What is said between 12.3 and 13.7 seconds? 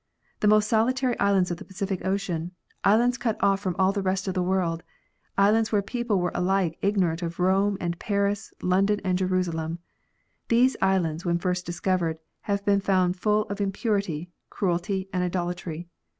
have been found full of